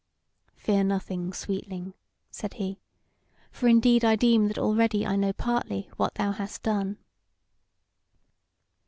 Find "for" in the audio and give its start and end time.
3.51-3.67